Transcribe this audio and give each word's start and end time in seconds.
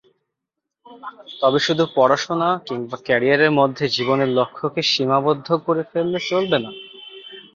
তবে 1.41 1.59
শুধু 1.59 1.83
পড়াশোনা 1.95 2.49
কিংবা 2.67 2.97
ক্যারিয়ারের 3.05 3.51
মধ্যে 3.51 3.85
জীবনের 3.87 4.29
লক্ষ্যকে 4.29 4.81
সীমাবদ্ধ 4.83 5.47
করে 5.65 5.83
ফেললে 5.91 6.19
চলবে 6.29 6.57
না। 6.59 6.71